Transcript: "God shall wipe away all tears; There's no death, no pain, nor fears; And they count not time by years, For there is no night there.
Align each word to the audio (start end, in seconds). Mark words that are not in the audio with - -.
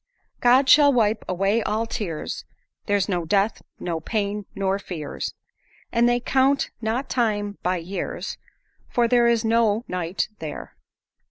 "God 0.39 0.67
shall 0.67 0.91
wipe 0.91 1.23
away 1.29 1.61
all 1.61 1.85
tears; 1.85 2.43
There's 2.87 3.07
no 3.07 3.23
death, 3.23 3.61
no 3.79 3.99
pain, 3.99 4.47
nor 4.55 4.79
fears; 4.79 5.35
And 5.91 6.09
they 6.09 6.19
count 6.19 6.71
not 6.81 7.07
time 7.07 7.59
by 7.61 7.77
years, 7.77 8.39
For 8.89 9.07
there 9.07 9.27
is 9.27 9.45
no 9.45 9.85
night 9.87 10.27
there. 10.39 10.75